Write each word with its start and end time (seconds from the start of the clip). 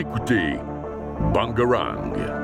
Écoutez 0.00 0.56
Bangarang. 1.34 2.39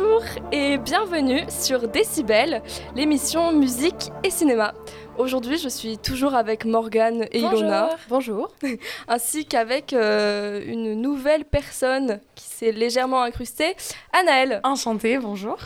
Bonjour 0.00 0.22
et 0.50 0.78
bienvenue 0.78 1.42
sur 1.48 1.86
Décibel, 1.86 2.62
l'émission 2.94 3.52
musique 3.52 4.10
et 4.24 4.30
cinéma. 4.30 4.72
Aujourd'hui, 5.18 5.58
je 5.58 5.68
suis 5.68 5.98
toujours 5.98 6.34
avec 6.34 6.64
Morgane 6.64 7.26
et 7.32 7.40
Ilona. 7.40 7.90
Bonjour. 8.08 8.50
Ainsi 9.08 9.44
qu'avec 9.44 9.92
euh, 9.92 10.62
une 10.64 10.94
nouvelle 10.94 11.44
personne 11.44 12.20
qui 12.34 12.44
s'est 12.44 12.72
légèrement 12.72 13.22
incrustée, 13.22 13.76
Anaëlle. 14.12 14.60
Enchantée, 14.64 15.18
bonjour. 15.18 15.58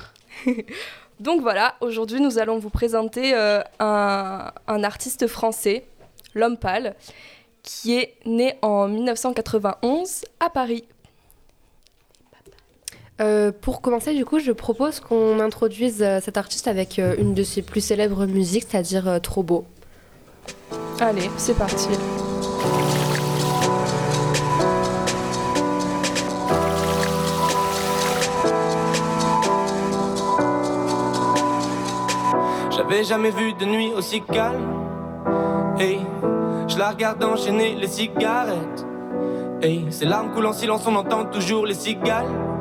Donc 1.21 1.41
voilà, 1.41 1.77
aujourd'hui, 1.81 2.21
nous 2.21 2.39
allons 2.39 2.59
vous 2.59 2.71
présenter 2.71 3.35
euh, 3.35 3.61
un, 3.79 4.51
un 4.67 4.85
artiste 4.85 5.29
français, 5.29 5.87
L'Homme 6.35 6.57
Pâle, 6.57 6.97
qui 7.63 7.97
est 7.97 8.17
né 8.27 8.59
en 8.63 8.89
1991 8.89 10.25
à 10.41 10.51
Paris. 10.51 10.85
Euh, 13.21 13.53
pour 13.53 13.81
commencer, 13.81 14.13
du 14.13 14.25
coup, 14.25 14.41
je 14.41 14.51
propose 14.51 14.99
qu'on 14.99 15.39
introduise 15.39 16.03
euh, 16.03 16.19
cet 16.21 16.37
artiste 16.37 16.67
avec 16.67 16.99
euh, 16.99 17.15
une 17.17 17.33
de 17.33 17.45
ses 17.45 17.63
plus 17.63 17.81
célèbres 17.81 18.27
musiques, 18.27 18.67
c'est-à-dire 18.69 19.07
euh, 19.09 19.19
Trop 19.21 19.45
beau. 19.45 19.65
Allez, 20.99 21.31
c'est 21.37 21.57
parti. 21.57 21.89
J'avais 32.77 33.05
jamais 33.05 33.31
vu 33.31 33.53
de 33.55 33.65
nuit 33.65 33.93
aussi 33.97 34.23
calme. 34.23 34.83
Hey, 35.79 36.01
je 36.67 36.77
la 36.79 36.91
regarde 36.91 37.23
enchaîner 37.23 37.77
les 37.77 37.87
cigarettes. 37.87 38.85
Hey, 39.63 39.87
ces 39.91 40.05
larmes 40.05 40.33
coulent 40.33 40.47
en 40.47 40.53
silence, 40.53 40.83
on 40.87 40.97
entend 40.97 41.25
toujours 41.27 41.65
les 41.65 41.75
cigales. 41.75 42.27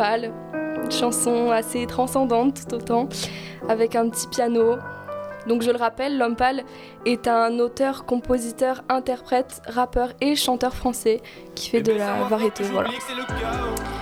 Une 0.00 0.92
chanson 0.92 1.50
assez 1.50 1.84
transcendante 1.86 2.60
tout 2.68 2.76
autant, 2.76 3.08
avec 3.68 3.96
un 3.96 4.08
petit 4.08 4.28
piano. 4.28 4.76
Donc 5.48 5.62
je 5.62 5.70
le 5.70 5.78
rappelle, 5.78 6.18
L'Homme 6.18 6.36
Pâle 6.36 6.62
est 7.06 7.26
un 7.26 7.58
auteur, 7.58 8.04
compositeur, 8.04 8.82
interprète, 8.88 9.62
rappeur 9.66 10.10
et 10.20 10.36
chanteur 10.36 10.74
français 10.74 11.20
qui 11.54 11.70
fait 11.70 11.82
de 11.82 11.92
la 11.92 12.22
variété. 12.24 12.64
Voilà. 12.64 12.90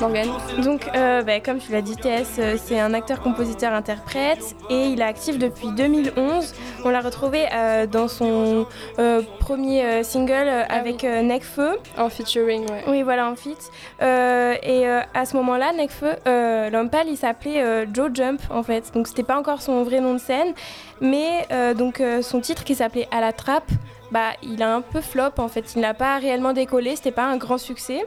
Morgane 0.00 0.28
Donc, 0.62 0.90
euh, 0.94 1.22
bah, 1.22 1.40
comme 1.40 1.58
tu 1.58 1.72
l'as 1.72 1.80
dit, 1.80 1.96
TS, 1.96 2.38
euh, 2.38 2.56
c'est 2.62 2.78
un 2.78 2.92
acteur, 2.92 3.20
compositeur, 3.20 3.72
interprète 3.72 4.54
et 4.68 4.88
il 4.88 5.00
est 5.00 5.04
actif 5.04 5.38
depuis 5.38 5.68
2011. 5.72 6.52
On 6.84 6.90
l'a 6.90 7.00
retrouvé 7.00 7.46
euh, 7.54 7.86
dans 7.86 8.08
son 8.08 8.66
euh, 8.98 9.22
premier 9.40 9.84
euh, 9.84 10.02
single 10.02 10.32
euh, 10.48 10.62
avec 10.68 11.02
euh, 11.04 11.22
Necfeu. 11.22 11.78
en 11.96 12.10
featuring, 12.10 12.68
ouais. 12.70 12.84
Oui, 12.88 13.02
voilà, 13.02 13.30
en 13.30 13.36
feat. 13.36 13.70
Euh, 14.02 14.54
et 14.62 14.86
euh, 14.86 15.00
à 15.14 15.24
ce 15.24 15.36
moment-là, 15.36 15.72
Necfeu, 15.72 16.12
euh, 16.26 16.68
l'homme 16.68 16.90
pâle, 16.90 17.06
il 17.08 17.16
s'appelait 17.16 17.62
euh, 17.62 17.86
Joe 17.92 18.10
Jump 18.12 18.40
en 18.50 18.62
fait. 18.62 18.92
Donc, 18.92 19.08
c'était 19.08 19.22
pas 19.22 19.38
encore 19.38 19.62
son 19.62 19.82
vrai 19.82 20.00
nom 20.00 20.12
de 20.14 20.18
scène. 20.18 20.52
Mais 21.00 21.35
euh, 21.50 21.74
donc, 21.74 22.00
euh, 22.00 22.22
son 22.22 22.40
titre 22.40 22.64
qui 22.64 22.74
s'appelait 22.74 23.08
À 23.10 23.20
la 23.20 23.32
trappe, 23.32 23.70
bah, 24.10 24.30
il 24.42 24.62
a 24.62 24.74
un 24.74 24.80
peu 24.80 25.00
flop 25.00 25.38
en 25.38 25.48
fait. 25.48 25.74
Il 25.74 25.80
n'a 25.80 25.94
pas 25.94 26.18
réellement 26.18 26.52
décollé, 26.52 26.96
c'était 26.96 27.10
pas 27.10 27.26
un 27.26 27.36
grand 27.36 27.58
succès. 27.58 28.04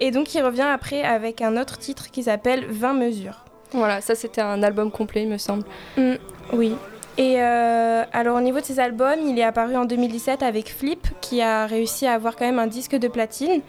Et 0.00 0.10
donc, 0.10 0.34
il 0.34 0.42
revient 0.42 0.62
après 0.62 1.02
avec 1.02 1.42
un 1.42 1.56
autre 1.56 1.78
titre 1.78 2.10
qui 2.10 2.24
s'appelle 2.24 2.66
20 2.66 2.94
mesures. 2.94 3.44
Voilà, 3.72 4.00
ça 4.00 4.14
c'était 4.14 4.40
un 4.40 4.62
album 4.62 4.90
complet, 4.90 5.22
il 5.22 5.28
me 5.28 5.38
semble. 5.38 5.64
Mm, 5.96 6.14
oui. 6.52 6.74
Et 7.18 7.42
euh, 7.42 8.04
alors 8.12 8.36
au 8.36 8.40
niveau 8.40 8.60
de 8.60 8.64
ses 8.64 8.78
albums, 8.78 9.18
il 9.26 9.38
est 9.38 9.42
apparu 9.42 9.76
en 9.76 9.84
2017 9.84 10.44
avec 10.44 10.72
Flip, 10.72 11.04
qui 11.20 11.42
a 11.42 11.66
réussi 11.66 12.06
à 12.06 12.12
avoir 12.12 12.36
quand 12.36 12.44
même 12.44 12.60
un 12.60 12.68
disque 12.68 12.94
de 12.94 13.08
platine. 13.08 13.60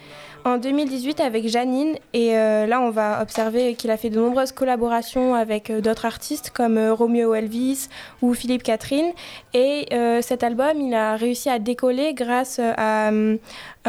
En 0.46 0.58
2018 0.58 1.20
avec 1.20 1.48
Janine, 1.48 1.96
et 2.14 2.38
euh, 2.38 2.66
là 2.66 2.80
on 2.82 2.92
va 2.92 3.22
observer 3.22 3.76
qu'il 3.76 3.92
a 3.92 3.98
fait 3.98 4.10
de 4.10 4.20
nombreuses 4.20 4.54
collaborations 4.54 5.36
avec 5.36 5.70
euh, 5.70 5.82
d'autres 5.82 6.06
artistes 6.06 6.52
comme 6.52 6.78
euh, 6.78 6.94
Romeo 6.94 7.34
Elvis 7.34 7.88
ou 8.22 8.34
Philippe 8.34 8.64
Catherine. 8.64 9.12
Et 9.54 9.88
cet 10.22 10.44
album, 10.44 10.80
il 10.80 10.94
a 10.94 11.16
réussi 11.16 11.50
à 11.50 11.60
décoller 11.60 12.14
grâce 12.14 12.60
à 12.60 13.12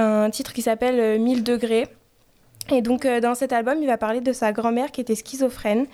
euh, 0.01 0.23
un 0.25 0.31
titre 0.31 0.53
qui 0.53 0.63
s'appelle 0.63 1.01
euh, 1.01 1.19
1000 1.19 1.43
degrés. 1.45 1.89
Et 2.73 2.83
donc 2.83 3.05
euh, 3.05 3.21
dans 3.21 3.35
cet 3.35 3.53
album, 3.53 3.79
il 3.81 3.87
va 3.87 3.97
parler 3.99 4.21
de 4.21 4.33
sa 4.33 4.53
grand-mère 4.53 4.91
qui 4.91 5.01
était 5.01 5.15
schizophrène. 5.15 5.87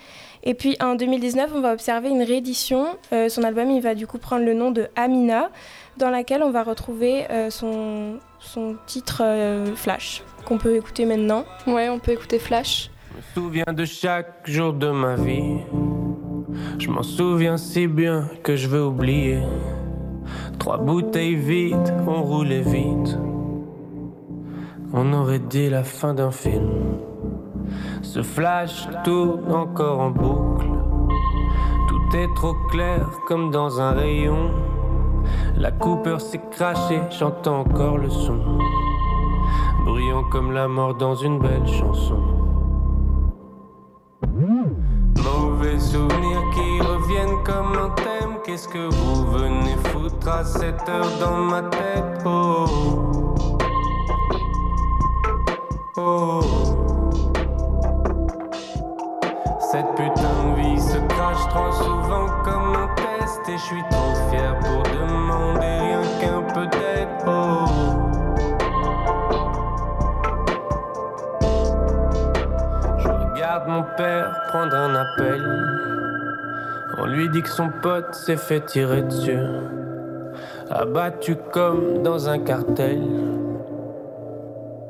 Et 0.43 0.53
puis 0.53 0.77
en 0.81 0.95
2019, 0.95 1.51
on 1.55 1.61
va 1.61 1.73
observer 1.73 2.09
une 2.09 2.23
réédition. 2.23 2.87
Euh, 3.11 3.29
son 3.29 3.43
album, 3.43 3.69
il 3.69 3.81
va 3.81 3.95
du 3.95 4.07
coup 4.07 4.17
prendre 4.17 4.45
le 4.45 4.53
nom 4.53 4.71
de 4.71 4.87
Amina, 4.95 5.49
dans 5.97 6.09
laquelle 6.09 6.43
on 6.43 6.51
va 6.51 6.63
retrouver 6.63 7.29
euh, 7.31 7.49
son, 7.49 8.19
son 8.39 8.75
titre 8.85 9.21
euh, 9.23 9.75
Flash, 9.75 10.23
qu'on 10.45 10.57
peut 10.57 10.75
écouter 10.75 11.05
maintenant. 11.05 11.45
Ouais, 11.65 11.89
on 11.89 11.99
peut 11.99 12.11
écouter 12.11 12.39
Flash. 12.39 12.89
Je 13.11 13.17
me 13.17 13.45
souviens 13.45 13.73
de 13.73 13.85
chaque 13.85 14.47
jour 14.47 14.73
de 14.73 14.89
ma 14.89 15.15
vie. 15.15 15.57
Je 16.79 16.89
m'en 16.89 17.03
souviens 17.03 17.57
si 17.57 17.87
bien 17.87 18.29
que 18.43 18.55
je 18.55 18.67
veux 18.67 18.83
oublier. 18.83 19.39
Trois 20.59 20.77
bouteilles 20.77 21.35
vides, 21.35 21.93
on 22.07 22.21
roulait 22.21 22.61
vite. 22.61 23.17
On 24.93 25.11
aurait 25.11 25.39
dit 25.39 25.69
la 25.69 25.83
fin 25.83 26.13
d'un 26.13 26.31
film. 26.31 26.69
Ce 28.01 28.23
flash 28.23 28.87
tourne 29.03 29.51
encore 29.51 29.99
en 29.99 30.11
boucle. 30.11 30.67
Tout 31.89 32.17
est 32.17 32.33
trop 32.35 32.53
clair 32.71 33.05
comme 33.27 33.51
dans 33.51 33.81
un 33.81 33.91
rayon. 33.91 34.51
La 35.57 35.71
coupeur 35.71 36.21
s'est 36.21 36.41
crachée, 36.51 37.01
j'entends 37.09 37.61
encore 37.61 37.97
le 37.97 38.09
son. 38.09 38.39
Bruyant 39.83 40.23
comme 40.31 40.53
la 40.53 40.69
mort 40.69 40.95
dans 40.95 41.15
une 41.15 41.39
belle 41.39 41.67
chanson. 41.67 42.21
Mauvais 45.17 45.79
souvenirs 45.79 46.43
qui 46.53 46.79
reviennent 46.79 47.43
comme 47.43 47.73
un 47.77 47.89
thème. 47.89 48.37
Qu'est-ce 48.45 48.69
que 48.69 48.89
vous 48.89 49.25
venez 49.31 49.75
foutre 49.85 50.29
à 50.29 50.45
cette 50.45 50.87
heure 50.87 51.11
dans 51.19 51.37
ma 51.37 51.63
tête? 51.63 52.21
Oh. 52.25 53.56
Oh. 55.99 56.41
Cette 59.71 59.89
putain 59.95 60.51
de 60.51 60.61
vie 60.61 60.79
se 60.79 60.97
trop 61.49 61.71
souvent 61.71 62.27
comme 62.43 62.75
un 62.75 62.87
test 62.95 63.41
et 63.49 63.57
je 63.57 63.63
suis 63.63 63.83
trop 63.89 64.13
fier 64.29 64.55
pour 64.59 64.83
demander 64.83 65.65
rien 65.65 66.01
qu'un 66.21 66.41
peu 66.53 66.67
d'aide. 66.67 67.07
Oh. 67.25 67.65
Je 72.99 73.07
regarde 73.07 73.67
mon 73.67 73.83
père 73.97 74.31
prendre 74.49 74.75
un 74.75 74.93
appel. 74.93 75.41
On 76.99 77.05
lui 77.07 77.27
dit 77.29 77.41
que 77.41 77.49
son 77.49 77.69
pote 77.81 78.13
s'est 78.13 78.37
fait 78.37 78.61
tirer 78.61 79.01
dessus. 79.01 79.39
Abattu 80.69 81.37
comme 81.51 82.03
dans 82.03 82.29
un 82.29 82.37
cartel. 82.37 83.01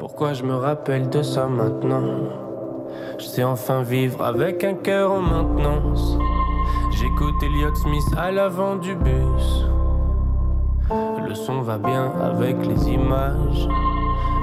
Pourquoi 0.10 0.32
je 0.32 0.44
me 0.44 0.56
rappelle 0.56 1.10
de 1.10 1.22
ça 1.22 1.48
maintenant? 1.48 2.30
Je 3.20 3.26
sais 3.26 3.44
enfin 3.44 3.82
vivre 3.82 4.24
avec 4.24 4.64
un 4.64 4.76
cœur 4.76 5.12
en 5.12 5.20
maintenance. 5.20 6.18
J'écoute 6.92 7.36
Elliott 7.44 7.76
Smith 7.76 8.08
à 8.18 8.32
l'avant 8.32 8.78
du 8.78 8.96
bus. 8.96 9.66
Le 11.28 11.36
son 11.36 11.60
va 11.60 11.78
bien 11.78 12.10
avec 12.22 12.56
les 12.66 12.90
images. 12.90 13.68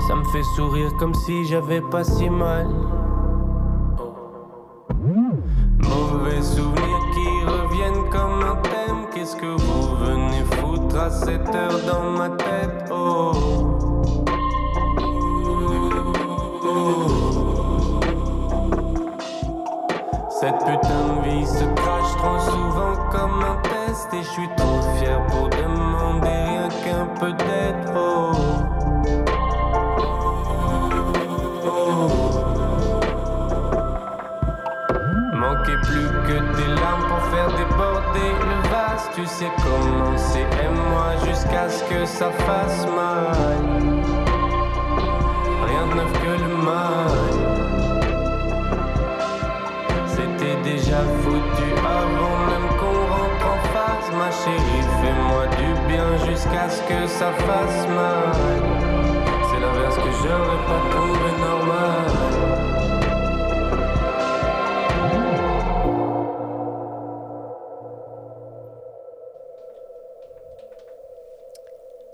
Ça 0.06 0.14
me 0.14 0.25
fait 0.25 0.43
sourire 0.55 0.90
comme 0.99 1.14
si 1.14 1.46
j'avais 1.46 1.81
pas 1.81 2.05
si 2.05 2.28
mal. 2.28 2.66
Mauvais 5.78 6.43
souvenirs 6.43 7.05
qui 7.14 7.28
reviennent 7.46 8.11
comme 8.11 8.43
un 8.43 8.56
thème. 8.56 9.06
Qu'est-ce 9.14 9.34
que 9.34 9.46
vous 9.46 9.96
venez 9.96 10.44
foutre 10.61 11.00
à 11.00 11.08
cette 11.08 11.49
heure 11.49 11.81
dans 11.90 12.11
ma 12.11 12.28
tête? 12.28 12.93
Oh. 12.93 13.74
Cette 20.44 20.58
putain 20.58 21.05
de 21.08 21.26
vie 21.26 21.46
se 21.46 21.64
crache 21.75 22.17
trop 22.19 22.38
souvent 22.38 22.96
comme 23.11 23.43
un 23.43 23.56
test 23.62 24.12
et 24.12 24.23
je 24.23 24.29
suis 24.29 24.49
trop 24.58 24.82
fier 24.99 25.19
pour 25.29 25.49
demander 25.49 26.29
rien 26.29 26.69
qu'un 26.85 27.06
peu 27.19 27.32
d'aide. 27.32 27.91
Oh. 27.96 28.32
Oh. 31.64 32.11
Plus 35.64 36.08
que 36.26 36.56
des 36.56 36.81
larmes 36.81 37.06
pour 37.08 37.23
faire 37.31 37.49
déborder 37.49 38.31
le 38.38 38.69
vase. 38.69 39.08
Tu 39.14 39.25
sais 39.25 39.50
comment 39.56 40.17
c'est, 40.19 40.40
aime-moi 40.40 41.17
jusqu'à 41.26 41.70
ce 41.70 41.82
que 41.85 42.05
ça 42.05 42.31
fasse 42.31 42.87
mal. 42.94 43.25
Rien 45.67 45.87
de 45.87 45.94
neuf 45.94 46.12
que 46.12 46.43
le 46.43 46.56
mal. 46.62 47.63
Déjà 50.94 51.05
foutu 51.23 51.69
avant 51.79 52.38
même 52.46 52.69
qu'on 52.79 53.00
rentre 53.14 53.46
en 53.46 53.58
phase. 53.73 54.08
Ma 54.17 54.31
chérie, 54.31 54.85
fais-moi 55.00 55.46
du 55.58 55.70
bien 55.88 56.08
jusqu'à 56.26 56.69
ce 56.69 56.81
que 56.82 57.06
ça 57.06 57.32
fasse 57.32 57.88
mal. 57.88 58.62
C'est 59.50 59.61
l'inverse 59.61 59.96
que 59.96 60.11
j'aurais 60.23 60.62
pas 60.67 60.82
trouvé 60.91 61.31
normal. 61.41 62.35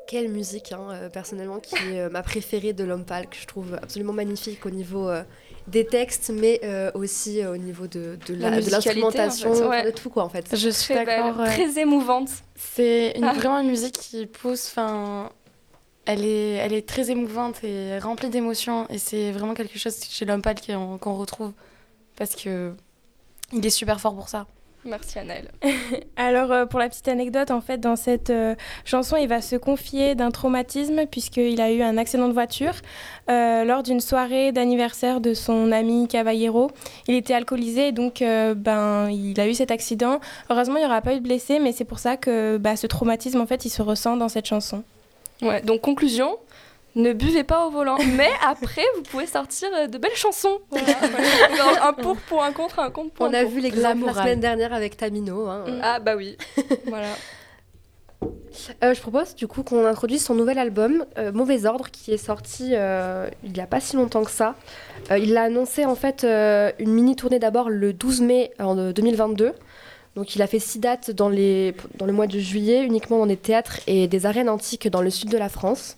Quelle 0.06 0.28
musique, 0.28 0.72
hein, 0.72 0.88
euh, 0.90 1.08
personnellement, 1.08 1.60
qui 1.60 1.76
est 1.76 2.00
euh, 2.00 2.10
ma 2.10 2.22
préférée 2.24 2.72
de 2.72 2.82
L'Homme 2.82 3.04
Pâle, 3.04 3.28
que 3.28 3.36
je 3.36 3.46
trouve 3.46 3.74
absolument 3.74 4.12
magnifique 4.12 4.66
au 4.66 4.70
niveau 4.70 5.08
euh, 5.08 5.22
des 5.70 5.86
textes, 5.86 6.30
mais 6.34 6.60
euh, 6.64 6.90
aussi 6.94 7.42
euh, 7.42 7.52
au 7.52 7.56
niveau 7.56 7.86
de, 7.86 8.18
de 8.26 8.34
l'instrumentation, 8.34 9.50
en 9.50 9.54
fait, 9.54 9.60
enfin, 9.60 9.68
ouais. 9.70 9.84
de 9.84 9.90
tout, 9.90 10.10
quoi, 10.10 10.24
en 10.24 10.28
fait. 10.28 10.54
Je 10.56 10.68
suis 10.70 10.94
d'accord. 10.94 11.44
très 11.46 11.78
émouvante. 11.78 12.28
C'est 12.56 13.14
Ah. 13.22 13.32
vraiment 13.32 13.58
une 13.60 13.68
musique 13.68 13.94
qui 13.98 14.26
pousse. 14.26 14.68
Enfin, 14.70 15.30
elle 16.06 16.24
est, 16.24 16.52
elle 16.54 16.72
est 16.72 16.86
très 16.88 17.10
émouvante 17.10 17.62
et 17.64 17.98
remplie 17.98 18.28
d'émotions. 18.30 18.86
Et 18.90 18.98
c'est 18.98 19.30
vraiment 19.32 19.54
quelque 19.54 19.78
chose 19.78 19.96
chez 20.08 20.24
l'homme 20.24 20.42
pâle 20.42 20.56
qu'on 20.66 20.98
qu'on 20.98 21.14
retrouve 21.16 21.52
parce 22.16 22.34
que 22.34 22.72
il 23.52 23.64
est 23.64 23.70
super 23.70 24.00
fort 24.00 24.14
pour 24.14 24.28
ça. 24.28 24.46
Merci 24.84 25.18
Annelle. 25.18 25.50
Alors, 26.16 26.52
euh, 26.52 26.64
pour 26.64 26.78
la 26.78 26.88
petite 26.88 27.08
anecdote, 27.08 27.50
en 27.50 27.60
fait, 27.60 27.78
dans 27.78 27.96
cette 27.96 28.30
euh, 28.30 28.54
chanson, 28.84 29.16
il 29.16 29.28
va 29.28 29.42
se 29.42 29.56
confier 29.56 30.14
d'un 30.14 30.30
traumatisme 30.30 31.06
puisqu'il 31.06 31.60
a 31.60 31.70
eu 31.70 31.82
un 31.82 31.98
accident 31.98 32.28
de 32.28 32.32
voiture 32.32 32.72
euh, 33.28 33.64
lors 33.64 33.82
d'une 33.82 34.00
soirée 34.00 34.52
d'anniversaire 34.52 35.20
de 35.20 35.34
son 35.34 35.70
ami 35.70 36.08
Caballero. 36.08 36.70
Il 37.08 37.14
était 37.14 37.34
alcoolisé 37.34 37.88
et 37.88 37.92
donc 37.92 38.20
ben, 38.20 39.10
il 39.10 39.38
a 39.38 39.46
eu 39.46 39.54
cet 39.54 39.70
accident. 39.70 40.20
Heureusement, 40.48 40.76
il 40.76 40.80
n'y 40.80 40.86
aura 40.86 41.02
pas 41.02 41.14
eu 41.14 41.18
de 41.18 41.24
blessés, 41.24 41.58
mais 41.58 41.72
c'est 41.72 41.84
pour 41.84 41.98
ça 41.98 42.16
que 42.16 42.56
bah, 42.56 42.76
ce 42.76 42.86
traumatisme, 42.86 43.40
en 43.40 43.46
fait, 43.46 43.64
il 43.64 43.70
se 43.70 43.82
ressent 43.82 44.16
dans 44.16 44.28
cette 44.28 44.46
chanson. 44.46 44.82
Ouais, 45.42 45.62
donc 45.62 45.80
conclusion, 45.80 46.36
ne 46.96 47.12
buvez 47.12 47.44
pas 47.44 47.66
au 47.66 47.70
volant. 47.70 47.98
Mais 48.16 48.30
après, 48.46 48.82
vous 48.96 49.02
pouvez 49.02 49.26
sortir 49.26 49.68
euh, 49.74 49.86
de 49.86 49.98
belles 49.98 50.10
chansons. 50.14 50.58
Voilà, 50.70 50.86
voilà. 51.10 51.86
un 51.88 51.92
pour 51.92 52.16
pour 52.16 52.42
un 52.42 52.52
contre, 52.52 52.78
un 52.80 52.90
contre 52.90 53.12
pour 53.12 53.26
On 53.26 53.30
un 53.30 53.34
a 53.34 53.42
pour. 53.42 53.50
vu 53.52 53.60
l'exemple 53.60 54.04
la 54.06 54.14
semaine 54.14 54.40
dernière 54.40 54.72
avec 54.72 54.96
Tamino. 54.96 55.46
hein. 55.48 55.64
Mm. 55.66 55.80
Ah 55.82 56.00
bah 56.00 56.16
oui. 56.16 56.36
voilà. 56.86 57.08
Euh, 58.84 58.92
je 58.94 59.00
propose 59.00 59.34
du 59.34 59.46
coup 59.46 59.62
qu'on 59.62 59.86
introduise 59.86 60.22
son 60.24 60.34
nouvel 60.34 60.58
album, 60.58 61.06
euh, 61.16 61.32
Mauvais 61.32 61.64
Ordre, 61.64 61.88
qui 61.90 62.12
est 62.12 62.18
sorti 62.18 62.70
euh, 62.74 63.28
il 63.44 63.52
n'y 63.52 63.60
a 63.60 63.66
pas 63.66 63.80
si 63.80 63.96
longtemps 63.96 64.24
que 64.24 64.30
ça. 64.30 64.54
Euh, 65.10 65.18
il 65.18 65.36
a 65.36 65.44
annoncé 65.44 65.86
en 65.86 65.94
fait 65.94 66.24
euh, 66.24 66.70
une 66.78 66.90
mini 66.92 67.16
tournée 67.16 67.38
d'abord 67.38 67.70
le 67.70 67.92
12 67.94 68.20
mai 68.20 68.50
en 68.58 68.76
euh, 68.76 68.92
2022. 68.92 69.52
Donc 70.16 70.34
il 70.34 70.42
a 70.42 70.46
fait 70.46 70.58
six 70.58 70.80
dates 70.80 71.10
dans, 71.12 71.28
les, 71.30 71.74
dans 71.96 72.04
le 72.04 72.12
mois 72.12 72.26
de 72.26 72.38
juillet, 72.38 72.82
uniquement 72.82 73.18
dans 73.18 73.26
des 73.26 73.36
théâtres 73.36 73.80
et 73.86 74.08
des 74.08 74.26
arènes 74.26 74.48
antiques 74.50 74.88
dans 74.88 75.00
le 75.00 75.10
sud 75.10 75.30
de 75.30 75.38
la 75.38 75.48
France. 75.48 75.96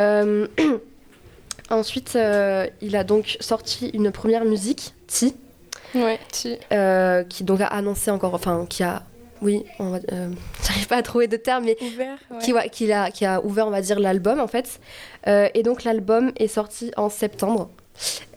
Euh, 0.00 0.46
ensuite, 1.70 2.14
euh, 2.16 2.66
il 2.80 2.96
a 2.96 3.04
donc 3.04 3.36
sorti 3.40 3.88
une 3.90 4.10
première 4.12 4.44
musique, 4.44 4.94
Ti, 5.06 5.34
Ouais, 5.94 6.18
si. 6.32 6.58
euh, 6.72 7.24
qui 7.24 7.44
donc 7.44 7.60
a 7.60 7.66
annoncé 7.66 8.10
encore, 8.10 8.34
enfin 8.34 8.66
qui 8.68 8.82
a, 8.82 9.02
oui, 9.42 9.64
euh, 9.80 9.98
j'arrive 10.66 10.86
pas 10.86 10.96
à 10.96 11.02
trouver 11.02 11.28
de 11.28 11.36
terme, 11.36 11.64
mais 11.64 11.76
Ouvert 11.80 12.18
qui, 12.42 12.52
ouais, 12.52 12.68
qui, 12.70 12.90
a, 12.92 13.10
qui 13.10 13.24
a 13.24 13.40
ouvert, 13.44 13.66
on 13.66 13.70
va 13.70 13.80
dire, 13.80 13.98
l'album 14.00 14.40
en 14.40 14.48
fait. 14.48 14.80
Euh, 15.26 15.48
et 15.54 15.62
donc 15.62 15.84
l'album 15.84 16.32
est 16.36 16.48
sorti 16.48 16.92
en 16.96 17.08
septembre. 17.08 17.70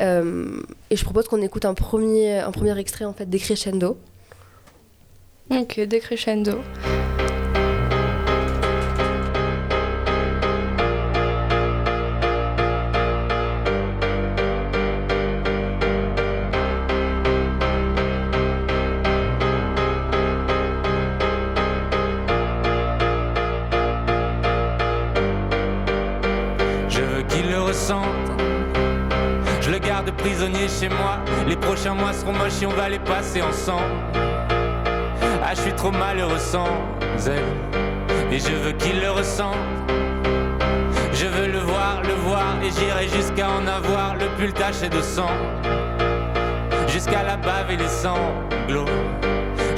Euh, 0.02 0.62
et 0.90 0.96
je 0.96 1.04
propose 1.04 1.28
qu'on 1.28 1.42
écoute 1.42 1.66
un 1.66 1.74
premier, 1.74 2.40
un 2.40 2.52
premier 2.52 2.78
extrait 2.80 3.04
en 3.06 3.14
fait 3.14 3.30
des 3.30 3.40
Crescendo. 3.40 3.98
Ok, 5.52 5.80
décrescendo. 5.82 6.52
Je 6.84 6.99
chez 30.70 30.90
moi. 30.90 31.20
Les 31.48 31.56
prochains 31.56 31.94
mois 31.94 32.14
seront 32.14 32.34
moches 32.34 32.62
et 32.62 32.66
on 32.66 32.74
va 32.74 32.90
les 32.90 33.00
passer 33.00 33.42
ensemble. 33.42 33.84
Ah, 35.44 35.54
je 35.56 35.62
suis 35.62 35.74
trop 35.74 35.92
malheureux 35.92 36.38
sans 36.38 36.68
elle. 37.26 38.32
Et 38.32 38.40
je 38.40 38.52
veux 38.52 38.74
qu'il 38.74 39.00
le 39.02 39.12
ressente. 39.12 39.58
Je 41.14 41.26
veux 41.26 41.48
le 41.48 41.60
voir, 41.60 42.02
le 42.04 42.14
voir. 42.14 42.56
Et 42.64 42.70
j'irai 42.70 43.08
jusqu'à 43.08 43.50
en 43.50 43.66
avoir 43.68 44.16
le 44.16 44.28
pull 44.38 44.54
taché 44.54 44.90
de 44.90 45.02
sang. 45.02 45.32
Jusqu'à 46.88 47.24
la 47.24 47.38
bave 47.38 47.72
et 47.72 47.78
les 47.78 47.88
sanglots. 47.88 48.86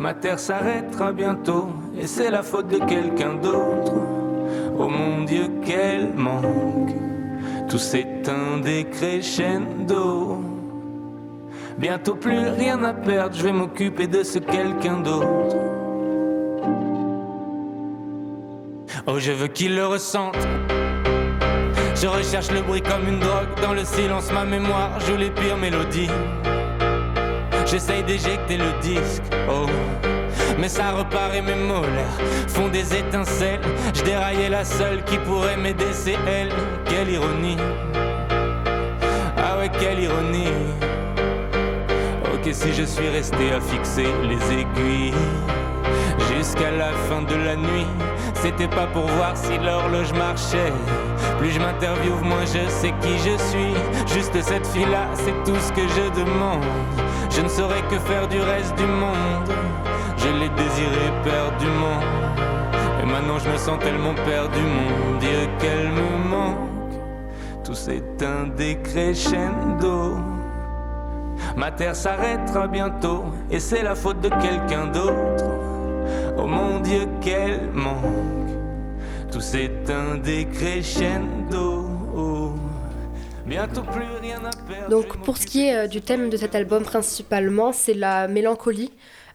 Ma 0.00 0.14
terre 0.14 0.38
s'arrêtera 0.38 1.12
bientôt 1.12 1.68
et 2.00 2.06
c'est 2.06 2.30
la 2.30 2.42
faute 2.42 2.68
de 2.68 2.78
quelqu'un 2.78 3.34
d'autre. 3.34 3.92
Oh 4.78 4.88
mon 4.88 5.24
Dieu, 5.24 5.50
quel 5.62 6.14
manque. 6.14 6.94
Tout 7.68 7.76
s'éteint 7.76 8.56
des 8.64 8.84
crescendo. 8.84 10.38
Bientôt 11.76 12.14
plus 12.14 12.48
rien 12.48 12.82
à 12.82 12.94
perdre, 12.94 13.36
je 13.36 13.42
vais 13.42 13.52
m'occuper 13.52 14.06
de 14.06 14.22
ce 14.22 14.38
quelqu'un 14.38 15.00
d'autre. 15.00 15.56
Oh, 19.06 19.18
je 19.18 19.32
veux 19.32 19.48
qu'il 19.48 19.76
le 19.76 19.84
ressente. 19.84 20.48
Je 21.94 22.06
recherche 22.06 22.50
le 22.50 22.62
bruit 22.62 22.80
comme 22.80 23.06
une 23.06 23.20
drogue. 23.20 23.48
Dans 23.60 23.74
le 23.74 23.84
silence, 23.84 24.32
ma 24.32 24.46
mémoire 24.46 24.98
joue 25.00 25.16
les 25.18 25.28
pires 25.28 25.58
mélodies. 25.58 26.08
J'essaye 27.70 28.02
d'éjecter 28.02 28.56
le 28.56 28.72
disque. 28.82 29.22
Oh. 29.48 29.66
Mais 30.58 30.68
ça 30.68 30.90
repart 30.90 31.32
et 31.34 31.40
mes 31.40 31.54
molaires 31.54 32.18
font 32.48 32.66
des 32.66 32.96
étincelles. 32.96 33.60
Je 33.94 34.02
déraillais 34.02 34.48
la 34.48 34.64
seule 34.64 35.04
qui 35.04 35.16
pourrait 35.18 35.56
m'aider, 35.56 35.92
c'est 35.92 36.18
elle. 36.26 36.50
Quelle 36.84 37.10
ironie. 37.10 37.56
Ah 39.36 39.56
ouais, 39.58 39.70
quelle 39.78 40.00
ironie. 40.00 40.52
Ok, 42.34 42.52
si 42.52 42.72
je 42.72 42.82
suis 42.82 43.08
resté 43.08 43.52
à 43.52 43.60
fixer 43.60 44.08
les 44.24 44.60
aiguilles 44.60 45.14
jusqu'à 46.34 46.72
la 46.72 46.90
fin 47.08 47.22
de 47.22 47.36
la 47.36 47.54
nuit. 47.54 47.86
C'était 48.34 48.68
pas 48.68 48.86
pour 48.86 49.06
voir 49.06 49.36
si 49.36 49.58
l'horloge 49.58 50.12
marchait. 50.12 50.72
Plus 51.38 51.50
je 51.50 51.60
m'interviewe, 51.60 52.20
moins 52.22 52.44
je 52.46 52.68
sais 52.68 52.92
qui 53.00 53.16
je 53.18 53.36
suis. 53.44 53.74
Juste 54.12 54.42
cette 54.42 54.66
fille-là, 54.66 55.06
c'est 55.14 55.44
tout 55.44 55.58
ce 55.60 55.72
que 55.72 55.82
je 55.82 56.20
demande. 56.20 56.64
Je 57.30 57.42
ne 57.42 57.48
saurais 57.48 57.82
que 57.82 57.98
faire 57.98 58.26
du 58.28 58.40
reste 58.40 58.76
du 58.76 58.86
monde. 58.86 59.50
Je 60.16 60.28
l'ai 60.28 60.48
désiré 60.50 61.06
perdument. 61.24 62.00
Et 63.02 63.06
maintenant 63.06 63.38
je 63.38 63.48
me 63.50 63.56
sens 63.56 63.78
tellement 63.78 64.14
perdu, 64.14 64.60
mon 64.60 65.18
Dieu, 65.18 65.48
qu'elle 65.58 65.88
me 65.88 66.28
manque. 66.28 66.58
Tout 67.64 67.74
s'éteint 67.74 68.48
décrescendo. 68.56 70.16
Ma 71.56 71.70
terre 71.70 71.96
s'arrêtera 71.96 72.66
bientôt, 72.66 73.24
et 73.50 73.60
c'est 73.60 73.82
la 73.82 73.94
faute 73.94 74.20
de 74.20 74.28
quelqu'un 74.28 74.86
d'autre. 74.86 75.44
Oh 76.36 76.46
mon 76.46 76.80
Dieu, 76.80 77.06
quel 77.20 77.70
manque. 77.72 78.50
Tout 79.30 79.40
s'éteint 79.40 80.16
décrescendo. 80.22 81.89
Donc 84.88 85.16
pour 85.24 85.36
ce 85.36 85.46
qui 85.46 85.66
est 85.66 85.76
euh, 85.76 85.86
du 85.86 86.00
thème 86.00 86.30
de 86.30 86.36
cet 86.36 86.54
album 86.54 86.82
principalement, 86.84 87.72
c'est 87.72 87.94
la 87.94 88.28
mélancolie. 88.28 88.92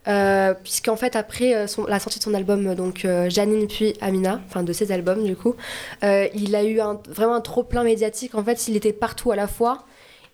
Euh, 0.08 0.54
puisqu'en 0.54 0.96
fait 0.96 1.16
après 1.16 1.56
euh, 1.56 1.66
son- 1.66 1.86
la 1.88 2.00
sortie 2.00 2.20
de 2.20 2.24
son 2.24 2.36
album 2.36 2.68
euh, 2.68 2.76
donc 2.76 3.06
euh, 3.06 3.28
Janine 3.28 3.68
puis 3.68 3.96
Amina, 4.02 4.40
enfin 4.48 4.62
de 4.62 4.72
ses 4.72 4.92
albums 4.92 5.24
du 5.24 5.36
coup, 5.36 5.56
euh, 6.04 6.28
il 6.36 6.56
a 6.56 6.64
eu 6.64 6.80
un- 6.80 7.00
vraiment 7.10 7.34
un 7.34 7.42
trop 7.42 7.64
plein 7.64 7.84
médiatique. 7.84 8.36
En 8.36 8.44
fait, 8.44 8.68
il 8.68 8.76
était 8.76 8.94
partout 8.94 9.32
à 9.32 9.36
la 9.36 9.48
fois, 9.48 9.84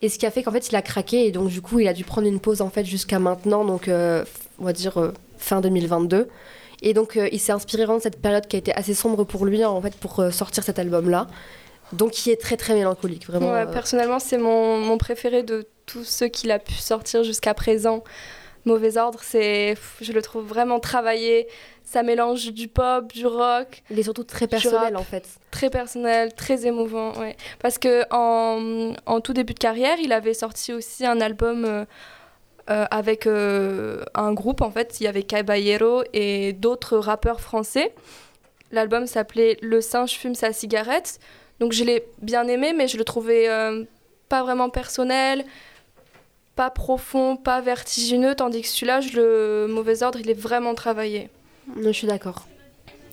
et 0.01 0.09
ce 0.09 0.19
qui 0.19 0.25
a 0.25 0.31
fait 0.31 0.43
qu'en 0.43 0.51
fait 0.51 0.67
il 0.67 0.75
a 0.75 0.81
craqué 0.81 1.25
et 1.25 1.31
donc 1.31 1.47
du 1.47 1.61
coup 1.61 1.79
il 1.79 1.87
a 1.87 1.93
dû 1.93 2.03
prendre 2.03 2.27
une 2.27 2.41
pause 2.41 2.59
en 2.61 2.69
fait 2.69 2.83
jusqu'à 2.83 3.17
maintenant, 3.19 3.63
donc 3.63 3.87
on 3.87 4.63
va 4.65 4.73
dire 4.73 5.13
fin 5.37 5.61
2022. 5.61 6.27
Et 6.81 6.93
donc 6.93 7.17
il 7.31 7.39
s'est 7.39 7.53
inspiré 7.53 7.83
vraiment 7.85 7.99
de 7.99 8.03
cette 8.03 8.21
période 8.21 8.47
qui 8.47 8.57
a 8.57 8.59
été 8.59 8.73
assez 8.75 8.93
sombre 8.93 9.23
pour 9.23 9.45
lui 9.45 9.63
en 9.63 9.81
fait 9.81 9.95
pour 9.95 10.21
sortir 10.33 10.63
cet 10.65 10.79
album 10.79 11.09
là. 11.09 11.27
Donc 11.93 12.11
qui 12.11 12.31
est 12.31 12.39
très 12.39 12.57
très 12.57 12.73
mélancolique 12.73 13.27
vraiment. 13.27 13.51
Ouais, 13.51 13.61
euh, 13.61 13.65
personnellement, 13.65 14.19
c'est 14.19 14.37
mon, 14.37 14.77
mon 14.77 14.97
préféré 14.97 15.43
de 15.43 15.67
tous 15.85 16.03
ceux 16.03 16.27
qu'il 16.27 16.51
a 16.51 16.59
pu 16.59 16.73
sortir 16.73 17.23
jusqu'à 17.23 17.53
présent. 17.53 18.03
Mauvais 18.65 18.97
ordre, 18.97 19.19
c'est, 19.23 19.75
je 20.01 20.11
le 20.11 20.21
trouve 20.21 20.45
vraiment 20.45 20.79
travaillé. 20.79 21.47
Ça 21.83 22.03
mélange 22.03 22.53
du 22.53 22.67
pop, 22.67 23.11
du 23.11 23.25
rock, 23.25 23.81
il 23.89 23.99
est 23.99 24.03
surtout 24.03 24.23
très 24.23 24.47
personnel 24.47 24.93
rap. 24.93 25.01
en 25.01 25.03
fait. 25.03 25.27
très 25.49 25.69
personnel, 25.69 26.33
très 26.33 26.65
émouvant. 26.65 27.11
Ouais. 27.19 27.35
Parce 27.59 27.77
que 27.77 28.03
en, 28.11 28.93
en 29.05 29.19
tout 29.19 29.33
début 29.33 29.53
de 29.53 29.59
carrière, 29.59 29.97
il 29.99 30.13
avait 30.13 30.35
sorti 30.35 30.71
aussi 30.73 31.05
un 31.05 31.19
album 31.19 31.65
euh, 31.65 31.85
euh, 32.69 32.85
avec 32.91 33.25
euh, 33.25 34.03
un 34.13 34.31
groupe. 34.33 34.61
En 34.61 34.71
fait, 34.71 35.01
il 35.01 35.05
y 35.05 35.07
avait 35.07 35.23
Caballero 35.23 36.03
et 36.13 36.53
d'autres 36.53 36.97
rappeurs 36.97 37.41
français. 37.41 37.93
L'album 38.71 39.07
s'appelait 39.07 39.57
Le 39.61 39.81
singe 39.81 40.11
fume 40.11 40.35
sa 40.35 40.53
cigarette. 40.53 41.19
Donc 41.61 41.73
je 41.73 41.83
l'ai 41.83 42.03
bien 42.23 42.47
aimé, 42.47 42.73
mais 42.73 42.87
je 42.87 42.97
le 42.97 43.03
trouvais 43.03 43.47
euh, 43.47 43.83
pas 44.29 44.41
vraiment 44.41 44.71
personnel, 44.71 45.45
pas 46.55 46.71
profond, 46.71 47.37
pas 47.37 47.61
vertigineux. 47.61 48.33
Tandis 48.33 48.63
que 48.63 48.67
celui-là, 48.67 48.99
le 49.13 49.67
mauvais 49.67 50.01
ordre, 50.01 50.19
il 50.19 50.27
est 50.31 50.39
vraiment 50.39 50.73
travaillé. 50.73 51.29
Je 51.79 51.91
suis 51.91 52.07
d'accord. 52.07 52.47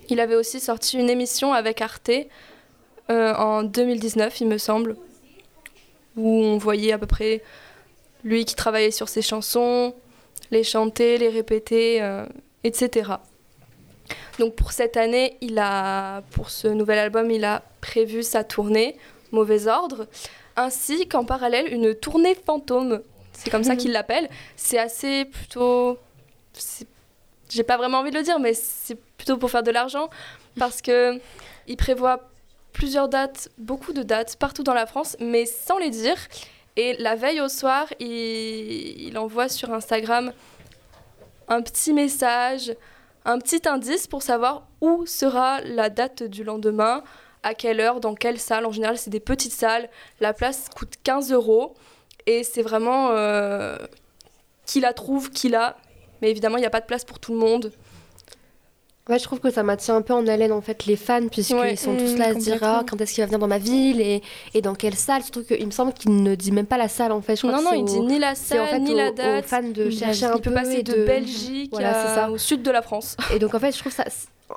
Il 0.08 0.18
avait 0.18 0.34
aussi 0.34 0.60
sorti 0.60 0.98
une 0.98 1.10
émission 1.10 1.52
avec 1.52 1.82
Arte 1.82 2.10
euh, 3.10 3.34
en 3.34 3.64
2019, 3.64 4.40
il 4.40 4.48
me 4.48 4.56
semble, 4.56 4.96
où 6.16 6.26
on 6.26 6.56
voyait 6.56 6.92
à 6.92 6.98
peu 6.98 7.06
près 7.06 7.42
lui 8.24 8.46
qui 8.46 8.54
travaillait 8.54 8.90
sur 8.90 9.10
ses 9.10 9.20
chansons, 9.20 9.94
les 10.50 10.64
chanter, 10.64 11.18
les 11.18 11.28
répéter, 11.28 12.00
euh, 12.00 12.24
etc. 12.64 13.10
Donc 14.38 14.54
pour 14.54 14.72
cette 14.72 14.96
année, 14.96 15.36
il 15.42 15.58
a, 15.58 16.22
pour 16.30 16.48
ce 16.48 16.68
nouvel 16.68 16.98
album, 16.98 17.30
il 17.30 17.44
a 17.44 17.62
prévu 17.80 18.22
sa 18.22 18.44
tournée 18.44 18.96
Mauvais 19.32 19.66
Ordre, 19.66 20.06
ainsi 20.56 21.08
qu'en 21.08 21.24
parallèle 21.24 21.72
une 21.72 21.94
tournée 21.94 22.34
fantôme. 22.34 23.02
C'est 23.32 23.50
comme 23.50 23.64
ça 23.64 23.76
qu'il 23.76 23.92
l'appelle. 23.92 24.28
C'est 24.56 24.78
assez 24.78 25.24
plutôt. 25.24 25.98
J'ai 27.48 27.62
pas 27.62 27.76
vraiment 27.76 27.98
envie 27.98 28.10
de 28.10 28.16
le 28.16 28.22
dire, 28.22 28.38
mais 28.38 28.54
c'est 28.54 28.98
plutôt 29.16 29.36
pour 29.36 29.50
faire 29.50 29.62
de 29.62 29.70
l'argent 29.70 30.10
parce 30.58 30.82
que 30.82 31.20
il 31.66 31.76
prévoit 31.76 32.28
plusieurs 32.72 33.08
dates, 33.08 33.50
beaucoup 33.58 33.92
de 33.92 34.02
dates 34.02 34.36
partout 34.36 34.62
dans 34.62 34.74
la 34.74 34.86
France, 34.86 35.16
mais 35.20 35.46
sans 35.46 35.78
les 35.78 35.90
dire. 35.90 36.16
Et 36.76 36.96
la 36.98 37.16
veille 37.16 37.40
au 37.40 37.48
soir, 37.48 37.86
il, 37.98 38.06
il 38.06 39.18
envoie 39.18 39.48
sur 39.48 39.72
Instagram 39.72 40.32
un 41.48 41.62
petit 41.62 41.92
message, 41.92 42.74
un 43.24 43.38
petit 43.38 43.62
indice 43.68 44.06
pour 44.06 44.22
savoir 44.22 44.66
où 44.80 45.06
sera 45.06 45.60
la 45.62 45.90
date 45.90 46.22
du 46.22 46.44
lendemain, 46.44 47.02
à 47.42 47.54
quelle 47.54 47.80
heure, 47.80 48.00
dans 48.00 48.14
quelle 48.14 48.38
salle. 48.38 48.66
En 48.66 48.72
général, 48.72 48.98
c'est 48.98 49.10
des 49.10 49.20
petites 49.20 49.52
salles. 49.52 49.88
La 50.20 50.32
place 50.32 50.68
coûte 50.68 50.94
15 51.04 51.32
euros. 51.32 51.74
Et 52.26 52.44
c'est 52.44 52.62
vraiment 52.62 53.10
euh, 53.12 53.76
qui 54.66 54.80
la 54.80 54.92
trouve, 54.92 55.30
qui 55.30 55.48
l'a. 55.48 55.76
Mais 56.20 56.30
évidemment, 56.30 56.56
il 56.56 56.60
n'y 56.60 56.66
a 56.66 56.70
pas 56.70 56.80
de 56.80 56.86
place 56.86 57.04
pour 57.04 57.18
tout 57.18 57.32
le 57.32 57.38
monde. 57.38 57.72
Ouais, 59.08 59.18
je 59.18 59.24
trouve 59.24 59.40
que 59.40 59.50
ça 59.50 59.62
maintient 59.62 59.96
un 59.96 60.02
peu 60.02 60.12
en 60.12 60.26
haleine 60.26 60.52
en 60.52 60.60
fait 60.60 60.84
les 60.84 60.96
fans 60.96 61.26
puisqu'ils 61.28 61.54
Ouais. 61.56 61.76
sont 61.76 61.96
tous 61.96 62.14
Mmh, 62.14 62.18
là 62.18 62.26
à 62.28 62.34
se 62.34 62.38
dire 62.40 62.58
ah, 62.62 62.84
quand 62.88 63.00
est-ce 63.00 63.14
qu'il 63.14 63.22
va 63.22 63.26
venir 63.26 63.38
dans 63.38 63.46
ma 63.48 63.56
ville 63.58 64.00
et, 64.02 64.22
et 64.54 64.60
dans 64.60 64.74
quelle 64.74 64.94
salle? 64.96 65.22
Surtout 65.22 65.42
qu'il 65.44 65.64
me 65.64 65.70
semble 65.70 65.92
qu'il 65.94 66.22
ne 66.22 66.34
dit 66.34 66.52
même 66.52 66.66
pas 66.66 66.76
la 66.76 66.88
salle 66.88 67.12
en 67.12 67.22
fait. 67.22 67.36
Je 67.36 67.46
crois 67.46 67.56
Non, 67.56 67.62
non, 67.62 67.72
il 67.74 67.82
au- 67.82 67.86
dit 67.86 68.00
ni 68.00 68.18
la 68.18 68.34
c'est 68.34 68.58
en 68.58 68.64
salle, 68.66 68.74
fait 68.74 68.80
ni 68.80 68.92
aux- 68.92 68.96
la 68.96 69.08
aux 69.10 69.14
date. 69.14 69.44
fans 69.46 69.62
de 69.62 69.84
Il 69.86 69.98
chercher 69.98 70.26
un 70.26 70.32
il 70.34 70.40
peut 70.42 70.50
peu 70.50 70.54
passer 70.54 70.78
et 70.78 70.82
de, 70.82 71.04
Belgique 71.06 71.70
Voilà, 71.72 71.98
à- 71.98 72.14
ça. 72.14 72.30
au 72.30 72.36
sud 72.38 72.62
de 72.62 72.70
la 72.70 72.82
France. 72.82 73.16
Et 73.34 73.38
donc 73.38 73.54
en 73.54 73.58
fait, 73.58 73.72
je 73.72 73.78
trouve 73.78 73.92
ça 73.92 74.04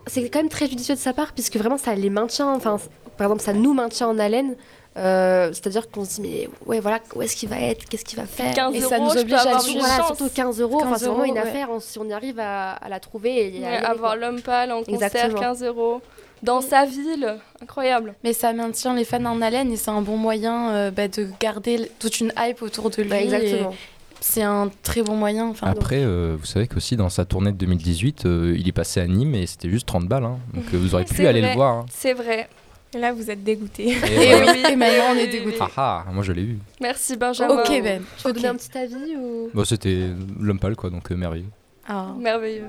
c'est 0.07 0.29
quand 0.29 0.39
même 0.39 0.49
très 0.49 0.67
judicieux 0.67 0.95
de 0.95 0.99
sa 0.99 1.11
part 1.13 1.33
puisque 1.33 1.57
vraiment 1.57 1.77
ça 1.77 1.93
les 1.95 2.09
maintient. 2.09 2.53
Enfin, 2.53 2.77
par 3.17 3.27
exemple, 3.27 3.41
ça 3.43 3.53
nous 3.53 3.73
maintient 3.73 4.07
en 4.07 4.19
haleine. 4.19 4.55
Euh, 4.97 5.49
C'est-à-dire 5.53 5.89
qu'on 5.89 6.03
se 6.03 6.19
dit 6.19 6.21
mais 6.21 6.49
ouais 6.65 6.81
voilà 6.81 6.99
où 7.15 7.21
est-ce 7.21 7.35
qu'il 7.37 7.47
va 7.47 7.59
être, 7.61 7.85
qu'est-ce 7.87 8.03
qu'il 8.03 8.19
va 8.19 8.25
faire. 8.25 8.53
15 8.53 8.75
Et 8.75 8.79
euros, 8.79 8.89
ça 8.89 8.99
nous 8.99 9.09
oblige 9.17 9.33
à 9.35 9.39
avoir 9.41 9.61
voilà, 9.63 10.03
surtout 10.07 10.29
15 10.33 10.59
euros. 10.59 10.77
Enfin, 10.81 10.89
15 10.91 10.99
c'est 10.99 11.05
vraiment 11.07 11.23
une 11.23 11.33
ouais. 11.35 11.39
affaire 11.39 11.69
on- 11.71 11.79
si 11.79 11.97
on 11.97 12.03
y 12.05 12.11
arrive 12.13 12.39
à, 12.39 12.71
à 12.73 12.89
la 12.89 12.99
trouver. 12.99 13.55
Et 13.55 13.61
Ouais, 13.61 13.77
avoir 13.77 14.17
l'homme 14.17 14.41
pâle 14.41 14.71
en 14.73 14.79
concert, 14.83 14.93
Exactement. 14.95 15.39
15 15.39 15.63
euros. 15.63 16.01
Dans 16.43 16.59
sa 16.59 16.85
ville, 16.85 17.37
incroyable. 17.61 18.15
Mais 18.23 18.33
ça 18.33 18.51
maintient 18.51 18.95
les 18.95 19.05
fans 19.05 19.23
en 19.25 19.41
haleine 19.41 19.71
et 19.71 19.77
c'est 19.77 19.91
un 19.91 20.01
bon 20.01 20.17
moyen 20.17 20.71
euh, 20.71 20.91
bah, 20.91 21.07
de 21.07 21.27
garder 21.39 21.89
toute 21.99 22.19
une 22.19 22.33
hype 22.37 22.61
autour 22.63 22.89
de 22.89 23.01
lui. 23.03 23.11
Ouais, 23.11 23.21
et 23.21 23.23
exactement. 23.25 23.73
C'est 24.19 24.41
un 24.43 24.69
très 24.83 25.03
bon 25.03 25.15
moyen. 25.15 25.47
Enfin, 25.47 25.67
Après, 25.67 25.99
euh, 26.03 26.35
vous 26.39 26.45
savez 26.45 26.67
qu'aussi 26.67 26.95
dans 26.97 27.09
sa 27.09 27.25
tournée 27.25 27.51
de 27.51 27.57
2018, 27.57 28.25
euh, 28.25 28.55
il 28.57 28.67
est 28.67 28.71
passé 28.71 28.99
à 28.99 29.07
Nîmes 29.07 29.35
et 29.35 29.45
c'était 29.47 29.69
juste 29.69 29.87
30 29.87 30.07
balles. 30.07 30.25
hein. 30.25 30.37
Donc 30.53 30.63
euh, 30.73 30.77
vous 30.77 30.95
aurez 30.95 31.05
pu 31.05 31.25
aller 31.27 31.41
le 31.41 31.53
voir. 31.53 31.77
hein. 31.77 31.85
C'est 31.91 32.13
vrai. 32.13 32.49
Et 32.93 32.97
là, 32.97 33.13
vous 33.13 33.31
êtes 33.31 33.43
dégoûté. 33.43 33.89
Et 33.89 33.93
voilà. 34.35 34.51
oui, 34.51 34.63
et 34.71 34.75
maintenant 34.75 35.05
on 35.13 35.15
est 35.15 35.27
dégoûté. 35.27 35.57
Ah 35.61 36.03
ah, 36.07 36.11
moi 36.11 36.23
je 36.23 36.33
l'ai 36.33 36.41
eu. 36.43 36.59
Merci 36.81 37.15
Benjamin. 37.15 37.53
Ok 37.61 37.67
Ben. 37.81 38.01
Tu 38.17 38.23
veux 38.23 38.29
Ok. 38.31 38.35
donner 38.35 38.47
un 38.49 38.55
petit 38.55 38.77
avis 38.77 39.15
ou? 39.15 39.49
Bon, 39.53 39.63
c'était 39.63 40.07
l'homme 40.39 40.59
pâle 40.59 40.75
quoi, 40.75 40.89
donc 40.89 41.09
euh, 41.11 41.15
merveilleux. 41.15 41.45
Ah. 41.87 42.07
Merveilleux. 42.17 42.67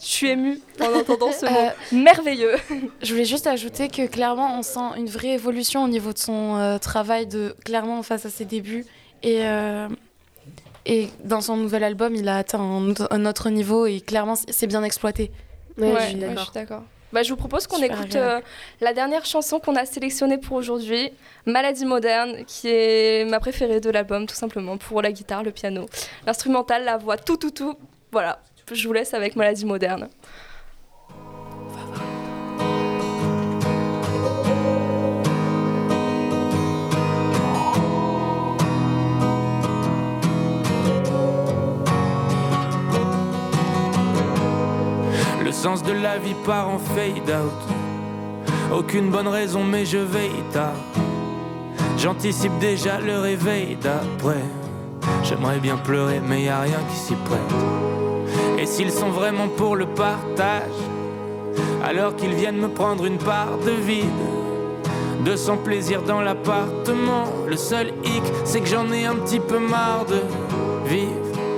Je 0.00 0.06
suis 0.06 0.28
émue 0.28 0.60
en 0.80 0.96
entendant 0.96 1.32
ce 1.32 1.46
Euh, 1.46 1.48
mot. 1.92 1.98
Merveilleux. 2.04 2.54
Je 3.02 3.12
voulais 3.12 3.24
juste 3.24 3.46
ajouter 3.46 3.88
que 3.88 4.06
clairement 4.06 4.58
on 4.58 4.62
sent 4.62 4.96
une 4.98 5.08
vraie 5.08 5.32
évolution 5.34 5.82
au 5.84 5.88
niveau 5.88 6.12
de 6.12 6.18
son 6.18 6.56
euh, 6.56 6.78
travail, 6.78 7.26
de 7.26 7.56
clairement 7.64 8.02
face 8.02 8.24
à 8.26 8.30
ses 8.30 8.44
débuts 8.44 8.84
et 9.22 9.38
euh, 9.42 9.88
et 10.86 11.08
dans 11.24 11.40
son 11.40 11.56
nouvel 11.56 11.82
album 11.82 12.14
il 12.14 12.28
a 12.28 12.36
atteint 12.36 12.60
un, 12.60 12.90
autre- 12.90 13.08
un 13.10 13.26
autre 13.26 13.50
niveau 13.50 13.86
et 13.86 14.00
clairement 14.00 14.34
c'est 14.36 14.66
bien 14.68 14.84
exploité. 14.84 15.30
Ouais, 15.78 15.92
Ouais, 15.92 16.00
je 16.00 16.06
suis 16.06 16.14
ouais, 16.24 16.34
d'accord. 16.54 16.82
Bah, 17.12 17.22
je 17.22 17.30
vous 17.30 17.36
propose 17.36 17.66
qu'on 17.66 17.82
écoute 17.82 18.16
euh, 18.16 18.40
la 18.80 18.92
dernière 18.92 19.24
chanson 19.24 19.60
qu'on 19.60 19.76
a 19.76 19.86
sélectionnée 19.86 20.36
pour 20.36 20.56
aujourd'hui, 20.56 21.10
Maladie 21.46 21.86
moderne, 21.86 22.44
qui 22.46 22.68
est 22.68 23.24
ma 23.24 23.40
préférée 23.40 23.80
de 23.80 23.88
l'album, 23.90 24.26
tout 24.26 24.34
simplement, 24.34 24.76
pour 24.76 25.00
la 25.00 25.10
guitare, 25.10 25.42
le 25.42 25.50
piano, 25.50 25.86
l'instrumental, 26.26 26.84
la 26.84 26.98
voix, 26.98 27.16
tout, 27.16 27.38
tout, 27.38 27.50
tout. 27.50 27.74
Voilà, 28.12 28.40
je 28.70 28.86
vous 28.86 28.92
laisse 28.92 29.14
avec 29.14 29.36
Maladie 29.36 29.64
moderne. 29.64 30.08
De 45.76 45.92
la 45.92 46.16
vie 46.16 46.34
part 46.46 46.70
en 46.70 46.78
fade 46.78 47.28
out. 47.28 48.72
Aucune 48.72 49.10
bonne 49.10 49.28
raison, 49.28 49.62
mais 49.62 49.84
je 49.84 49.98
veille 49.98 50.42
tard. 50.50 50.72
J'anticipe 51.98 52.58
déjà 52.58 52.98
le 53.00 53.18
réveil 53.18 53.76
d'après. 53.76 54.42
J'aimerais 55.22 55.58
bien 55.58 55.76
pleurer, 55.76 56.22
mais 56.26 56.44
y 56.44 56.48
a 56.48 56.60
rien 56.60 56.78
qui 56.90 56.96
s'y 56.96 57.14
prête. 57.14 58.58
Et 58.58 58.64
s'ils 58.64 58.90
sont 58.90 59.10
vraiment 59.10 59.48
pour 59.48 59.76
le 59.76 59.84
partage, 59.84 60.80
alors 61.84 62.16
qu'ils 62.16 62.34
viennent 62.34 62.60
me 62.60 62.68
prendre 62.68 63.04
une 63.04 63.18
part 63.18 63.58
de 63.58 63.72
vide. 63.72 64.06
De 65.26 65.36
son 65.36 65.58
plaisir 65.58 66.00
dans 66.02 66.22
l'appartement. 66.22 67.24
Le 67.46 67.56
seul 67.56 67.88
hic, 68.04 68.22
c'est 68.44 68.60
que 68.60 68.68
j'en 68.68 68.90
ai 68.90 69.04
un 69.04 69.16
petit 69.16 69.40
peu 69.40 69.58
marre 69.58 70.06
de 70.06 70.22
vivre. 70.88 71.12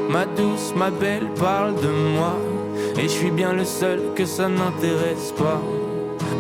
Ma 0.09 0.25
douce, 0.25 0.75
ma 0.75 0.91
belle 0.91 1.29
parle 1.39 1.77
de 1.77 1.89
moi. 2.17 2.50
Et 2.99 3.03
je 3.03 3.09
suis 3.09 3.31
bien 3.31 3.53
le 3.53 3.65
seul 3.65 4.01
que 4.15 4.25
ça 4.25 4.49
n'intéresse 4.49 5.33
pas. 5.37 5.61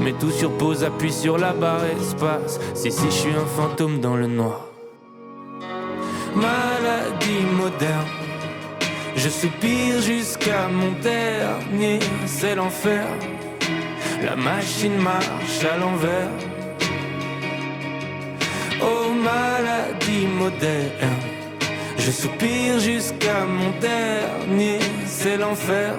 Mais 0.02 0.12
tout 0.12 0.30
sur 0.30 0.50
pause, 0.56 0.84
appuie 0.84 1.12
sur 1.12 1.38
la 1.38 1.52
barre 1.52 1.84
espace. 1.84 2.58
Si, 2.74 2.90
si, 2.90 3.06
je 3.06 3.10
suis 3.10 3.30
un 3.30 3.46
fantôme 3.46 4.00
dans 4.00 4.16
le 4.16 4.26
noir. 4.26 4.66
Maladie 6.34 7.44
moderne. 7.56 8.06
Je 9.16 9.28
soupire 9.28 10.00
jusqu'à 10.00 10.68
mon 10.68 10.92
dernier, 11.02 11.98
c'est 12.26 12.54
l'enfer. 12.54 13.06
La 14.22 14.36
machine 14.36 14.96
marche 14.96 15.64
à 15.70 15.76
l'envers. 15.76 16.30
Oh 18.82 19.12
maladie 19.12 20.26
moderne, 20.26 21.18
je 21.98 22.10
soupire 22.10 22.78
jusqu'à 22.78 23.44
mon 23.44 23.70
dernier, 23.78 24.78
c'est 25.06 25.36
l'enfer. 25.36 25.98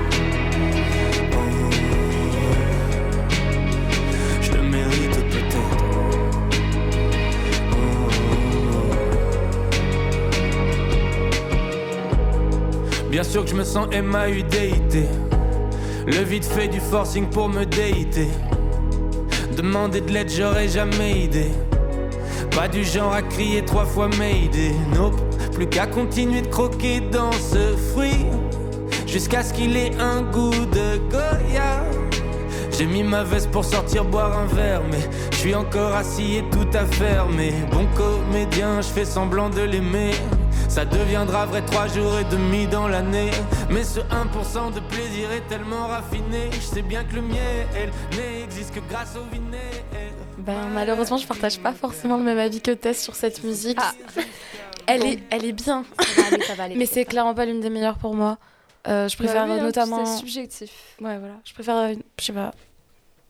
Bien 13.21 13.29
sûr 13.29 13.43
que 13.43 13.51
je 13.51 13.55
me 13.55 13.63
sens 13.63 13.87
MAUDIT. 13.89 15.05
Le 16.07 16.23
vide 16.23 16.43
fait 16.43 16.67
du 16.67 16.79
forcing 16.79 17.29
pour 17.29 17.49
me 17.49 17.65
déiter. 17.67 18.27
Demander 19.55 20.01
de 20.01 20.11
l'aide, 20.11 20.31
j'aurais 20.35 20.67
jamais 20.67 21.25
idée. 21.25 21.51
Pas 22.55 22.67
du 22.67 22.83
genre 22.83 23.13
à 23.13 23.21
crier 23.21 23.63
trois 23.63 23.85
fois 23.85 24.09
Mayday. 24.17 24.71
Nope, 24.95 25.21
plus 25.53 25.67
qu'à 25.67 25.85
continuer 25.85 26.41
de 26.41 26.47
croquer 26.47 26.99
dans 26.99 27.31
ce 27.33 27.77
fruit. 27.93 28.25
Jusqu'à 29.05 29.43
ce 29.43 29.53
qu'il 29.53 29.77
ait 29.77 29.91
un 29.99 30.23
goût 30.23 30.65
de 30.65 30.97
Goya. 31.11 31.83
J'ai 32.71 32.87
mis 32.87 33.03
ma 33.03 33.23
veste 33.23 33.51
pour 33.51 33.65
sortir 33.65 34.03
boire 34.03 34.35
un 34.35 34.47
verre, 34.47 34.81
mais 34.89 35.07
je 35.31 35.37
suis 35.37 35.53
encore 35.53 35.93
assis 35.95 36.37
et 36.37 36.43
tout 36.49 36.75
à 36.75 36.87
fermer. 36.87 37.53
Bon 37.71 37.85
comédien, 37.95 38.81
je 38.81 38.87
fais 38.87 39.05
semblant 39.05 39.51
de 39.51 39.61
l'aimer. 39.61 40.13
Ça 40.71 40.85
deviendra 40.85 41.45
vrai 41.47 41.61
trois 41.65 41.89
jours 41.89 42.17
et 42.17 42.23
demi 42.23 42.65
dans 42.65 42.87
l'année. 42.87 43.29
Mais 43.69 43.83
ce 43.83 43.99
1% 43.99 44.73
de 44.73 44.79
plaisir 44.79 45.29
est 45.29 45.45
tellement 45.49 45.87
raffiné. 45.87 46.49
Je 46.53 46.61
sais 46.61 46.81
bien 46.81 47.03
que 47.03 47.15
le 47.15 47.23
miel, 47.23 47.67
elle, 47.75 47.91
n'existe 48.17 48.73
que 48.75 48.79
grâce 48.79 49.17
au 49.17 49.35
vinaigre. 49.35 49.83
Ben, 50.37 50.69
malheureusement, 50.73 51.17
je 51.17 51.27
partage 51.27 51.59
pas 51.59 51.73
forcément 51.73 52.15
le 52.15 52.23
même 52.23 52.39
avis 52.39 52.61
que 52.61 52.71
Tess 52.71 53.03
sur 53.03 53.15
cette 53.15 53.43
musique. 53.43 53.77
Elle, 54.87 55.03
est, 55.03 55.19
elle 55.29 55.43
est 55.43 55.51
bien, 55.51 55.83
Ça 55.99 56.21
va 56.21 56.27
aller, 56.27 56.43
ça 56.43 56.55
va 56.55 56.63
aller. 56.63 56.75
mais 56.75 56.85
c'est 56.85 57.03
clairement 57.03 57.33
pas 57.33 57.45
l'une 57.45 57.59
des 57.59 57.69
meilleures 57.69 57.97
pour 57.97 58.15
moi. 58.15 58.37
Euh, 58.87 59.09
je 59.09 59.17
préfère 59.17 59.47
Bah 59.47 59.55
oui, 59.57 59.61
notamment. 59.61 60.05
C'est 60.05 60.19
subjectif. 60.19 60.71
Ouais, 61.01 61.17
voilà. 61.17 61.35
Je 61.43 61.53
préfère, 61.53 61.75
euh, 61.75 61.95
je 62.17 62.25
sais 62.25 62.33
pas. 62.33 62.51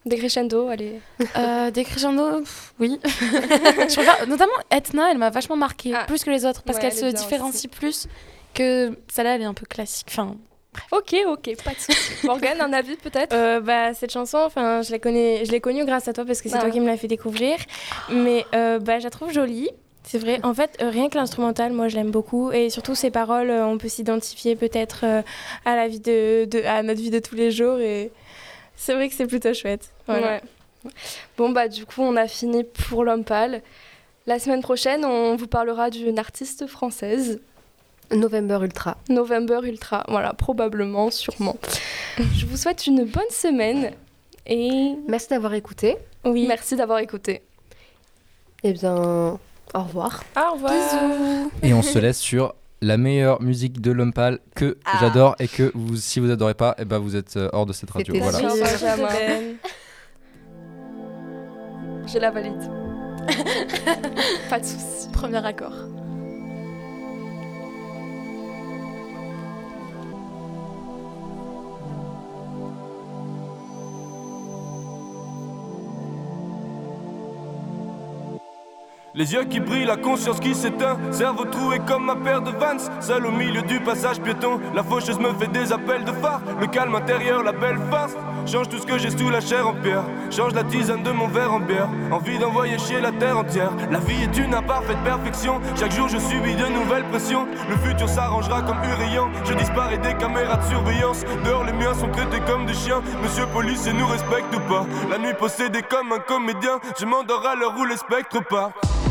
Des 0.05 0.17
crescendo, 0.17 0.67
allez. 0.67 0.99
Euh, 1.37 1.69
des 1.69 1.83
crescendo, 1.83 2.39
pff, 2.39 2.73
oui. 2.79 2.99
je 3.03 3.93
préfère, 3.93 4.27
notamment 4.27 4.51
Etna, 4.71 5.11
elle 5.11 5.17
m'a 5.19 5.29
vachement 5.29 5.55
marqué 5.55 5.93
Ah. 5.95 6.05
plus 6.07 6.23
que 6.23 6.31
les 6.31 6.45
autres 6.45 6.63
parce 6.63 6.77
Ouais, 6.77 6.89
qu'elle 6.89 6.93
elle 7.05 7.13
se 7.15 7.15
différencie 7.21 7.69
plus 7.71 8.07
que 8.55 8.97
celle-là, 9.13 9.35
elle 9.35 9.41
est 9.43 9.45
un 9.45 9.53
peu 9.53 9.65
classique. 9.67 10.07
Enfin, 10.09 10.35
Ok, 10.91 11.13
ok, 11.27 11.51
pas 11.63 11.71
de 11.71 11.79
soucis. 11.79 12.13
Morgane, 12.25 12.61
un 12.61 12.73
avis 12.73 12.95
peut-être? 12.95 13.33
Euh, 13.35 13.59
bah, 13.59 13.93
cette 13.93 14.11
chanson, 14.11 14.39
enfin, 14.39 14.81
je 14.81 14.91
la 14.91 14.99
connais, 14.99 15.45
je 15.45 15.51
l'ai 15.51 15.59
connue 15.59 15.85
grâce 15.85 16.07
à 16.07 16.13
toi 16.13 16.25
parce 16.25 16.41
que 16.41 16.49
c'est 16.49 16.55
Ah. 16.57 16.61
toi 16.61 16.69
qui 16.71 16.79
me 16.79 16.87
l'as 16.87 16.97
fait 16.97 17.07
découvrir. 17.09 17.57
Mais 18.09 18.45
euh, 18.55 18.79
bah, 18.79 18.97
je 18.97 19.03
la 19.03 19.09
trouve 19.11 19.31
jolie. 19.31 19.69
C'est 20.03 20.17
vrai. 20.17 20.39
En 20.43 20.53
fait, 20.55 20.77
euh, 20.81 20.89
rien 20.89 21.09
que 21.09 21.17
l'instrumental, 21.17 21.73
moi, 21.73 21.87
je 21.89 21.95
l'aime 21.95 22.09
beaucoup. 22.09 22.51
Et 22.53 22.69
surtout, 22.71 22.95
ses 22.95 23.11
paroles, 23.11 23.51
euh, 23.51 23.67
on 23.67 23.77
peut 23.77 23.87
s'identifier 23.89 24.55
peut-être 24.55 25.01
euh, 25.03 25.21
à 25.65 25.75
la 25.75 25.87
vie 25.87 25.99
de, 25.99 26.45
de- 26.45 26.63
à 26.63 26.81
notre 26.81 26.99
vie 27.01 27.11
de 27.11 27.19
tous 27.19 27.35
les 27.35 27.51
jours. 27.51 27.77
Et 27.79 28.11
c'est 28.75 28.93
vrai 28.93 29.09
que 29.09 29.15
c'est 29.15 29.27
plutôt 29.27 29.53
chouette. 29.53 29.91
Voilà. 30.07 30.27
Ouais. 30.27 30.41
Bon, 31.37 31.49
bah, 31.49 31.67
du 31.67 31.85
coup, 31.85 32.01
on 32.01 32.15
a 32.15 32.27
fini 32.27 32.63
pour 32.63 33.03
l'homme 33.03 33.23
pâle. 33.23 33.61
La 34.27 34.39
semaine 34.39 34.61
prochaine, 34.61 35.05
on 35.05 35.35
vous 35.35 35.47
parlera 35.47 35.89
d'une 35.89 36.19
artiste 36.19 36.67
française, 36.67 37.39
November 38.11 38.59
Ultra. 38.61 38.97
November 39.09 39.59
Ultra. 39.63 40.03
Voilà, 40.07 40.33
probablement, 40.33 41.09
sûrement. 41.11 41.57
Je 42.17 42.45
vous 42.45 42.57
souhaite 42.57 42.87
une 42.87 43.05
bonne 43.05 43.29
semaine 43.29 43.91
et 44.45 44.93
Merci 45.07 45.29
d'avoir 45.29 45.53
écouté. 45.53 45.97
Oui. 46.23 46.45
merci 46.47 46.75
d'avoir 46.75 46.99
écouté. 46.99 47.41
Eh 48.63 48.73
bien, 48.73 48.95
au 48.95 49.39
revoir. 49.83 50.23
Au 50.35 50.53
revoir. 50.53 50.73
Et 51.63 51.73
on 51.73 51.81
se 51.81 51.97
laisse 51.97 52.19
sur 52.19 52.53
la 52.81 52.97
meilleure 52.97 53.41
musique 53.41 53.79
de 53.79 53.91
pâle 54.11 54.39
que 54.55 54.77
Ah. 54.85 54.97
j'adore 54.99 55.35
et 55.39 55.47
que 55.47 55.71
vous, 55.75 55.95
si 55.95 56.19
vous 56.19 56.31
adorez 56.31 56.55
pas, 56.55 56.75
et 56.79 56.85
ben 56.85 56.97
vous 56.99 57.15
êtes 57.15 57.37
euh, 57.37 57.49
hors 57.53 57.65
de 57.65 57.73
cette 57.73 57.91
radio. 57.91 58.13
Voilà. 58.17 58.39
Je 62.07 62.17
la 62.17 62.31
valide. 62.31 62.61
Pas 64.49 64.59
de 64.59 64.65
soucis. 64.65 65.09
premier 65.13 65.45
accord. 65.45 65.73
Les 79.13 79.33
yeux 79.33 79.43
qui 79.43 79.59
brillent, 79.59 79.85
la 79.85 79.97
conscience 79.97 80.39
qui 80.39 80.55
s'éteint. 80.55 80.97
Cerveau 81.11 81.43
troué 81.43 81.79
comme 81.85 82.05
ma 82.05 82.15
paire 82.15 82.41
de 82.41 82.51
Vans. 82.51 83.01
Seul 83.01 83.25
au 83.25 83.31
milieu 83.31 83.61
du 83.61 83.81
passage 83.81 84.21
piéton. 84.21 84.61
La 84.73 84.83
faucheuse 84.83 85.19
me 85.19 85.33
fait 85.33 85.51
des 85.51 85.73
appels 85.73 86.05
de 86.05 86.13
phare. 86.13 86.39
Le 86.61 86.67
calme 86.67 86.95
intérieur, 86.95 87.43
la 87.43 87.51
belle 87.51 87.79
face. 87.89 88.15
Change 88.45 88.69
tout 88.69 88.77
ce 88.77 88.85
que 88.85 88.97
j'ai 88.97 89.09
sous 89.09 89.29
la 89.29 89.41
chair 89.41 89.67
en 89.67 89.73
pierre. 89.73 90.03
Change 90.29 90.53
la 90.53 90.63
tisane 90.63 91.03
de 91.03 91.11
mon 91.11 91.27
verre 91.27 91.51
en 91.51 91.59
bière. 91.59 91.89
Envie 92.09 92.39
d'envoyer 92.39 92.77
chier 92.77 93.01
la 93.01 93.11
terre 93.11 93.37
entière. 93.37 93.71
La 93.91 93.99
vie 93.99 94.23
est 94.23 94.37
une 94.37 94.53
imparfaite 94.53 95.03
perfection. 95.03 95.59
Chaque 95.77 95.91
jour 95.91 96.07
je 96.07 96.17
subis 96.17 96.55
de 96.55 96.67
nouvelles 96.67 97.05
pressions. 97.09 97.47
Le 97.69 97.75
futur 97.75 98.07
s'arrangera 98.07 98.61
comme 98.61 98.77
Urian. 98.77 99.29
Je 99.43 99.53
disparais 99.55 99.97
des 99.97 100.13
caméras 100.15 100.55
de 100.55 100.63
surveillance. 100.63 101.25
Dehors 101.43 101.65
les 101.65 101.73
miens 101.73 101.93
sont 101.93 102.09
traités 102.09 102.39
comme 102.47 102.65
des 102.65 102.73
chiens. 102.73 103.01
Monsieur 103.21 103.45
police 103.47 103.85
nous 103.87 104.07
respecte 104.07 104.57
pas? 104.69 104.85
La 105.09 105.17
nuit 105.17 105.33
possédée 105.37 105.81
comme 105.81 106.13
un 106.13 106.19
comédien. 106.19 106.79
Je 106.97 107.05
m'endors 107.05 107.45
à 107.45 107.55
l'heure 107.55 107.75
où 107.77 107.83
les 107.83 107.97
spectres 107.97 108.41
partent. 108.45 109.10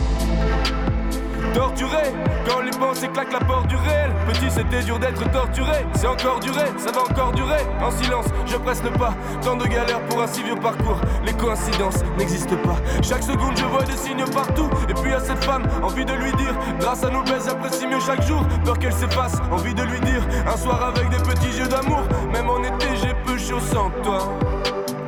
Torturé, 1.55 2.13
quand 2.49 2.61
les 2.61 2.71
pensées 2.71 3.09
claquent 3.09 3.33
la 3.33 3.41
porte 3.41 3.67
du 3.67 3.77
réel. 3.77 4.13
Petit, 4.29 4.51
c'était 4.51 4.83
dur 4.83 4.99
d'être 4.99 5.31
torturé. 5.31 5.85
C'est 5.95 6.07
encore 6.07 6.41
duré, 6.41 6.65
ça 6.77 6.93
va 6.93 7.03
encore 7.03 7.33
durer. 7.33 7.61
En 7.83 7.91
silence, 7.91 8.27
je 8.47 8.57
presse 8.57 8.83
le 8.83 8.91
pas. 8.91 9.15
Tant 9.43 9.57
de 9.57 9.67
galères 9.67 10.01
pour 10.07 10.23
un 10.23 10.27
si 10.27 10.43
vieux 10.43 10.57
parcours. 10.57 11.01
Les 11.25 11.33
coïncidences 11.33 12.03
n'existent 12.19 12.57
pas. 12.57 12.77
Chaque 13.03 13.23
seconde, 13.23 13.57
je 13.57 13.65
vois 13.65 13.83
des 13.83 13.97
signes 13.97 14.25
partout. 14.33 14.69
Et 14.89 14.95
puis 14.95 15.13
à 15.13 15.21
cette 15.21 15.45
femme, 15.45 15.65
envie 15.83 16.05
de 16.05 16.13
lui 16.13 16.33
dire 16.33 16.55
Grâce 16.79 17.05
à 17.05 17.11
nos 17.11 17.23
baises, 17.23 17.47
j'apprécie 17.47 17.87
mieux 17.87 18.01
chaque 18.01 18.23
jour. 18.23 18.43
Peur 18.65 18.79
qu'elle 18.79 18.93
s'efface, 18.93 19.39
envie 19.51 19.75
de 19.75 19.83
lui 19.83 20.01
dire 20.01 20.23
Un 20.47 20.57
soir 20.57 20.93
avec 20.95 21.09
des 21.11 21.19
petits 21.19 21.53
jeux 21.53 21.69
d'amour. 21.69 22.03
Même 22.33 22.49
en 22.49 22.63
été, 22.63 22.87
j'ai 23.03 23.15
peu 23.25 23.37
chaud 23.39 23.61
sans 23.61 23.91
toi. 24.03 24.19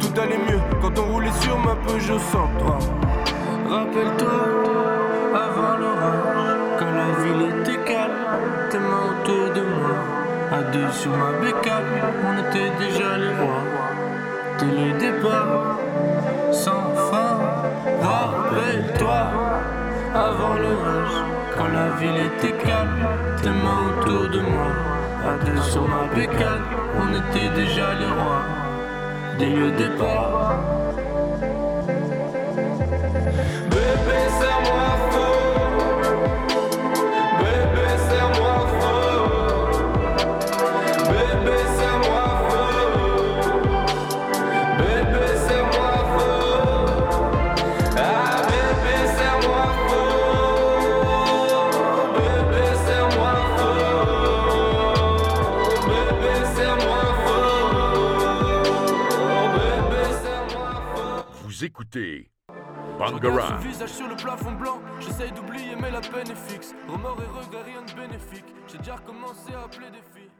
Tout 0.00 0.20
allait 0.20 0.38
mieux 0.38 0.61
quand 0.81 0.98
on 0.98 1.12
roulait 1.12 1.33
sur 1.40 1.59
ma 1.59 1.74
Peugeot 1.76 2.18
103. 2.18 2.78
Rappelle-toi, 3.68 4.28
avant 5.35 5.78
l'orage, 5.78 6.21
deux 10.72 10.90
sur 10.90 11.11
ma 11.11 11.32
bécane, 11.40 11.92
on 12.28 12.35
était 12.44 12.72
déjà 12.78 13.18
les 13.18 13.35
rois. 13.40 13.64
Télédépart, 14.58 15.78
sans 16.50 16.94
fin, 17.11 17.35
rappelle-toi, 18.00 19.22
avant 20.14 20.54
le 20.54 20.72
rush. 20.85 21.16
Quand 21.56 21.68
la 21.68 21.88
ville 22.00 22.20
était 22.26 22.56
calme, 22.64 23.06
tes 23.42 23.50
mains 23.50 23.82
autour 23.90 24.28
de 24.30 24.40
moi. 24.40 24.70
À 25.30 25.44
deux 25.44 25.61
sur 25.61 25.87
ma 25.87 26.04
bécane, 26.14 26.64
on 27.00 27.08
était 27.20 27.50
déjà 27.54 27.94
les 28.00 28.12
rois 28.20 28.44
des 29.38 29.46
lieux 29.46 29.72
départ. 29.72 30.91
Ce 63.12 63.66
visage 63.66 63.90
sur 63.90 64.09
le 64.09 64.16
plafond 64.16 64.53
blanc, 64.53 64.81
j'essaye 64.98 65.33
d'oublier 65.33 65.77
mais 65.77 65.90
la 65.90 66.01
peine 66.01 66.31
est 66.31 66.51
fixe. 66.51 66.75
Remords 66.88 67.18
et 67.22 67.27
regrets, 67.27 67.62
rien 67.62 67.83
de 67.83 67.92
bénéfique. 67.92 68.44
J'ai 68.68 68.79
déjà 68.79 68.96
recommencé 68.96 69.53
à 69.55 69.64
appeler 69.64 69.90
des 69.90 70.03
filles. 70.18 70.31